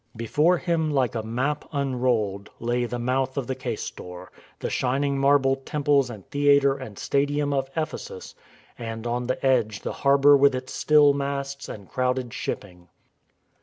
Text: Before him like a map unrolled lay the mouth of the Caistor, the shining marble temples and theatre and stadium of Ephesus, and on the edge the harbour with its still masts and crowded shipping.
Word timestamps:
Before 0.15 0.57
him 0.57 0.89
like 0.89 1.13
a 1.13 1.21
map 1.21 1.63
unrolled 1.71 2.49
lay 2.59 2.85
the 2.85 2.97
mouth 2.97 3.37
of 3.37 3.45
the 3.45 3.53
Caistor, 3.53 4.29
the 4.57 4.71
shining 4.71 5.19
marble 5.19 5.57
temples 5.57 6.09
and 6.09 6.27
theatre 6.31 6.75
and 6.75 6.97
stadium 6.97 7.53
of 7.53 7.69
Ephesus, 7.75 8.33
and 8.79 9.05
on 9.05 9.27
the 9.27 9.45
edge 9.45 9.81
the 9.81 9.93
harbour 10.01 10.35
with 10.35 10.55
its 10.55 10.73
still 10.73 11.13
masts 11.13 11.69
and 11.69 11.87
crowded 11.87 12.33
shipping. 12.33 12.87